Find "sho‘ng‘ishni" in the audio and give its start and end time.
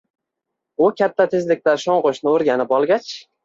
1.87-2.35